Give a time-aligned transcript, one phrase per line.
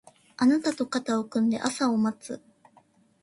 [0.35, 2.41] あなたと肩を組んで朝を待つ